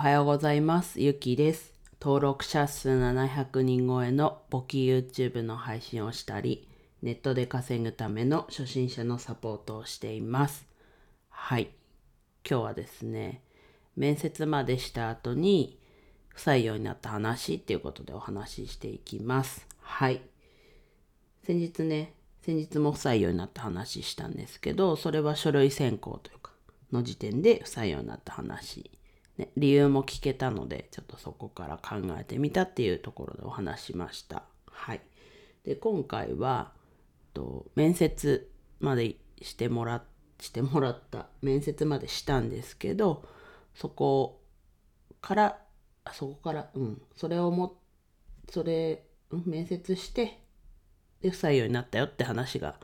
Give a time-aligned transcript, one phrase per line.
[0.00, 0.98] はようございます。
[0.98, 1.74] ゆきです。
[2.00, 6.66] 登録者数700人超えの簿記 YouTube の配信をしたり、
[7.02, 10.66] ネットで稼ぐための初心者のサポートをしています。
[11.28, 11.68] はい。
[12.48, 13.42] 今日はですね、
[13.94, 15.78] 面接までした後に
[16.28, 19.66] 不採用になった話っていうことでお話ししていきます。
[19.82, 20.22] はい。
[21.44, 26.52] 先日ね、先日も不採用になった話したんですけど、それは書類選考というか、
[26.90, 28.90] の時点で不採用になった話。
[29.40, 34.44] ね、理由も聞けたので、ちょっとそこから考えてみたっていうところでお話しました。
[34.66, 35.00] はい。
[35.64, 36.72] で、今回は、
[37.32, 38.50] と面接
[38.80, 40.02] までしてもら
[40.40, 43.24] してもらった、面接までしたんですけど、
[43.74, 44.42] そこ
[45.22, 45.58] から、
[46.04, 47.80] あそこから、うん、それをも、
[48.50, 50.38] それ、うん面接して、
[51.22, 52.78] で、不採用になったよって話が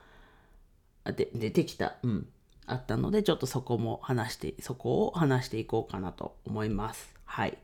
[1.04, 2.28] で出てきた、うん、
[2.66, 7.14] あったので、ちょっとそこも話して、そこを話していこうかなと思います。
[7.24, 7.58] はい。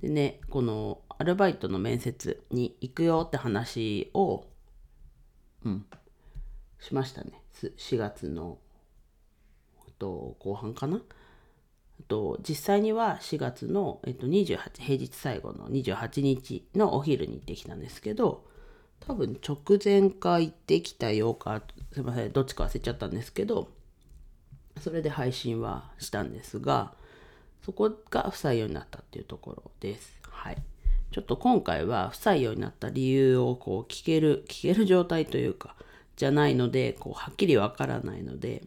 [0.00, 4.44] でね、このアルバイトの面接に行くよって話を、
[5.64, 5.86] うん、
[6.78, 7.42] しましたね。
[7.54, 8.58] 4月の、
[9.98, 11.00] と、後半かな？
[12.08, 18.44] と、実際には4月の、えっと、28平日最後の28日のお昼に行ってきたんですけど
[19.00, 23.70] 多分直前か行ってきたようかすいませんどっちか忘れちゃったんですけど
[24.80, 26.92] それで配信はしたんですが
[27.64, 30.20] そこが不採用になったっていうところです。
[30.30, 30.56] はい。
[31.10, 35.74] ちょっと今回は不採用になった理由をこう聞ける聞ける状態というか
[36.16, 38.64] じゃないのでこうはっきりわからないので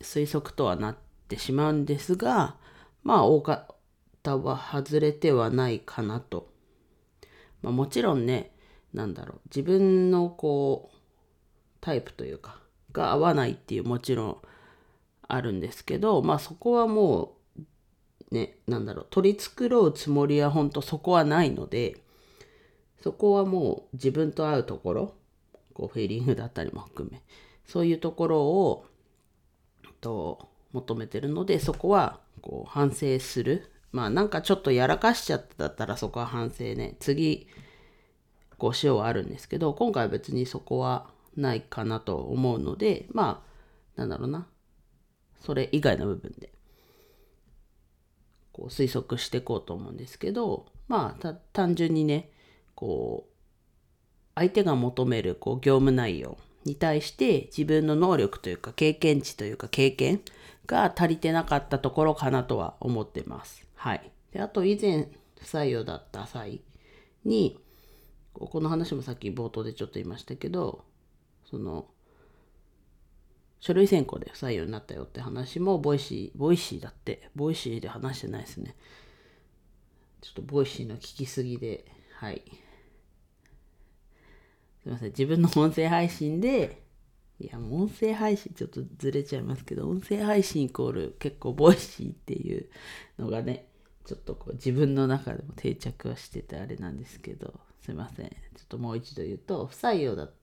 [0.00, 0.96] 推測とはなっ
[1.28, 2.56] てしまうんですが
[3.02, 6.48] まあ大方は外れてはないかなと、
[7.62, 8.52] まあ、もちろんね
[8.94, 10.96] なんだろう自分のこう
[11.80, 12.58] タイプというか
[12.92, 14.36] が合わないっていうもちろん
[15.34, 17.36] あるんですけどまあそこはも
[18.30, 21.96] うねなんだろう取り繕うつもりは本当そこはないので
[23.02, 25.14] そこはもう自分と合うところ
[25.72, 27.22] こうフィーリングだったりも含め
[27.66, 28.86] そういうところを
[30.00, 33.70] と求めてるのでそこはこう反省する。
[33.92, 36.96] まあなんかちょっとやらかしちゃっただったらそこは反省ね。
[37.00, 37.48] 次
[38.56, 43.42] こうしようはあるんですけど今回は別にそこはないかなと思うのでま
[43.96, 44.46] あなんだろうな。
[45.40, 46.52] それ以外の部分で
[48.52, 52.30] こう推測していこうと思うんですけどまあ単純にね
[52.74, 53.30] こう
[54.34, 60.20] 相手が求めるこう業務内容に対して自分の能力というか経験値というか経験
[60.66, 63.66] が足りてなかったところかなとは思ってます。
[63.74, 64.10] はい。
[64.32, 65.08] であと以前
[65.38, 66.60] 不採用だった際
[67.24, 67.58] に
[68.34, 70.84] この話もさっき冒頭でちょっと言いましたけど
[71.50, 71.86] その
[73.60, 77.30] 書類選考で不採用になったよって話も Voicy Voicy だって。
[77.34, 78.74] Voicy で話してないですね。
[80.22, 81.84] ちょっと Voicy の聞きすぎで
[82.16, 82.42] はい。
[84.82, 85.08] すいません。
[85.10, 86.82] 自分の音声配信で
[87.38, 92.68] いやもう音声配信ちょっとずれちゃいますけど音声配信イコール結構 Voicy っていう
[93.18, 93.66] のがね
[94.04, 98.28] ちょっとこう自分の中でも定着はしててあれなんですけどすいません。
[98.28, 98.34] ちょ
[98.64, 100.39] っともう一度言うと不採用だった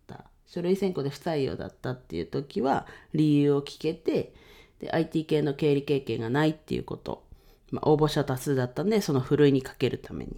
[0.48, 4.34] 書類選考で不採用だったっていう時は理由を聞けて
[4.80, 7.24] で IT 系の経理経験がないっていうこと、
[7.72, 10.36] まあ、応募者多数だったんでそのふるいにかけるためにっ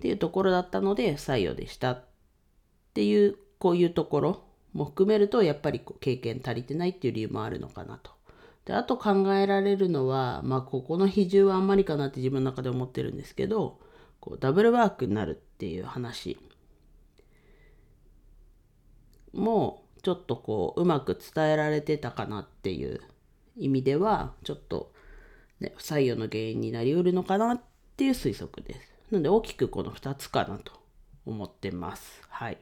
[0.00, 2.04] ていうところだったので不採用でしたっ
[2.94, 8.10] ていうこういうところも含めるとやっぱり経験足りてないっていう理由もあるのかなと。
[8.64, 13.80] であと考えられるのはまあここの比重はあんまりかなって自分の中で思ってるんですけど
[14.20, 16.38] こうダブルワークになるっていう話
[19.32, 23.00] もちょっとこううまく伝えられてたかなっていう
[23.56, 24.92] 意味ではちょっと、
[25.60, 27.60] ね、不採用の原因になりうるのかなっ
[27.96, 28.92] ていう推測です。
[29.10, 30.72] なので大きくこの2つかなと
[31.26, 32.22] 思ってます。
[32.28, 32.58] はい。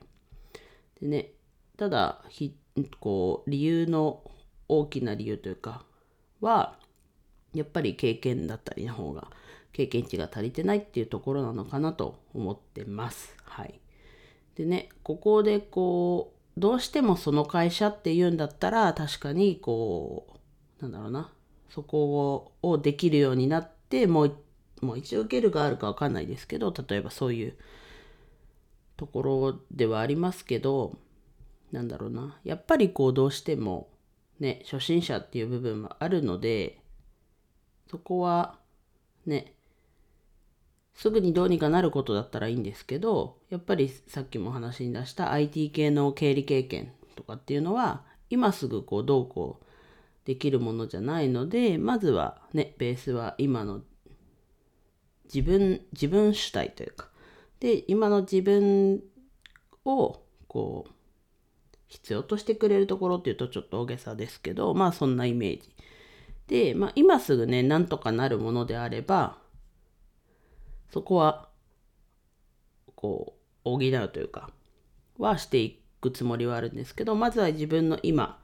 [1.00, 1.32] でね
[1.76, 2.54] ただひ
[2.98, 4.22] こう理由の
[4.69, 5.84] 大きな理由というか
[6.41, 6.78] は
[7.54, 9.28] やっぱり経験だったりの方が
[9.72, 13.34] 経験値が足りてないっていうところなのかなと思ってます。
[13.44, 13.80] はい。
[14.56, 20.26] でね、ここでこう、どうしてもその会社っていうんだったら、確かにこ
[20.80, 21.32] う、なんだろうな、
[21.70, 24.36] そこをできるようになって、もう、
[24.82, 27.56] もう一応受けるがあるかわかんないですけど、例えばそういう
[28.97, 30.97] ところではありますけど、
[31.72, 33.88] なんだろうな、やっぱりこうどうしても
[34.41, 36.80] ね、初心者っていう部分もあるので、
[37.91, 38.58] そこは
[39.26, 39.54] ね、
[41.00, 49.64] すぐにどうにかなることだったらいいんですけど、やっぱりさっきも話に出した IT 系の経理経験とかっていうのは、今すぐこうどうこう
[50.26, 53.80] できるものじゃないので、まずはね、ベースは今の
[55.32, 57.08] 自分自分主体というか
[57.60, 59.00] で今の自分
[59.84, 60.92] をこう
[61.86, 65.74] 必要としてくれるところっていうとちょっと大げさですけどまあそんなイメージ。
[66.48, 69.38] で、まあ、今すぐねなんとかなるものであれば
[70.92, 71.48] そこは
[72.95, 73.34] こ
[73.65, 74.51] う補うというか
[75.19, 78.41] はしていくつもりはあるんですけどまずは自分の今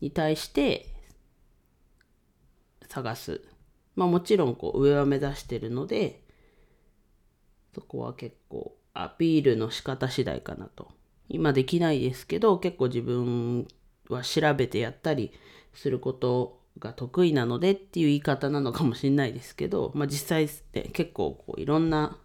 [0.00, 0.86] に対して
[2.88, 3.42] 探す。
[3.94, 6.22] まあもちろんこう上は目指してるので
[7.74, 10.88] そこは結構アピールの仕方次第かなと。
[11.28, 13.66] 今できないですけど結構自分
[14.08, 15.32] は調べてやったり
[15.74, 22.16] することが得意なのでっていう言い方なのかもしれないですけど、まあ、実際って結構こういろんな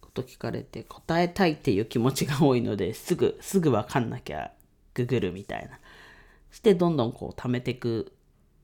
[0.00, 4.52] こと聞かれて答えたいっていう気持ちが多いのですぐすぐ分かんなきゃ
[4.94, 5.78] ググるみたいな。
[6.50, 8.12] してどんどんこう貯めてく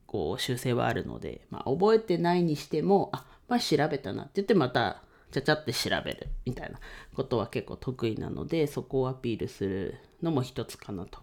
[0.07, 6.79] こう修正はあるので、まあ、覚えてないにしてもあまあ調べたなって言ってまたちゃちゃって調べるみたいな
[7.15, 11.19] ことは結構得意なのでそこをアピールするのも一つかなと。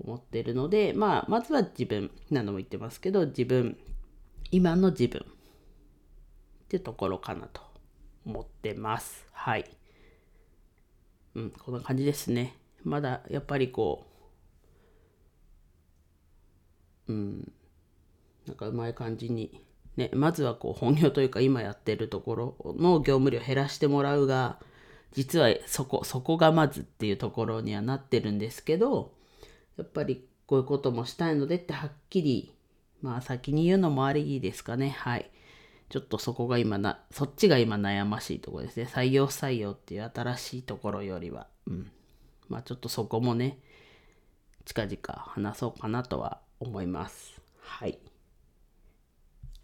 [0.00, 3.76] 思ってるのでまあまずは自分何度も言ってますけど自分
[4.50, 5.24] 今の自分っ
[6.68, 7.62] てところかなと
[8.24, 9.26] 思ってます。
[9.32, 9.64] はい。
[11.34, 12.56] うんこんな感じですね。
[12.82, 14.06] まだやっぱりこ
[17.08, 17.52] ううん
[18.46, 19.60] なんかうまい感じに
[19.96, 24.58] ね、まずはこう本業というか今やってるところの業務量減らしてもらうが、
[25.12, 29.14] 実はそこ、そこがまずっていうところにはなってるんですけど、
[29.76, 32.54] やっぱりこういうこともしたいのでってはっきり、
[33.02, 34.90] まあ先に言うのもありですかね。
[34.90, 35.30] はい。
[35.88, 38.88] ちょっとそこが今な、そっちが今悩ましいところですね。
[38.90, 41.46] 採用不採用っていう新しいところよりは。
[41.66, 41.90] うん。
[42.48, 43.58] まあちょっとそこもね、
[44.64, 47.40] 近々話そうかなとは思います。
[47.60, 47.98] はい。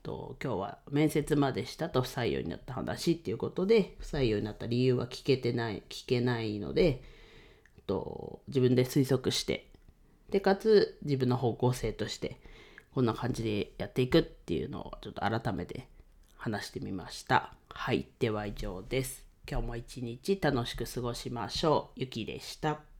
[0.03, 7.03] と今日は面接までしたと不採用になった話っていうことで不採用になった理由は聞けてない聞けないので
[7.87, 9.69] と自分で推測して
[10.33, 12.41] でかつ自分の方向性として
[12.95, 15.87] こんな感じでやっていくっていうのをちょっと改めて
[16.37, 17.55] 話してみました。
[17.69, 19.27] はいでは以上です。
[19.49, 22.01] 今日も一日楽しく過ごしましょう。
[22.01, 22.92] ゆきでした。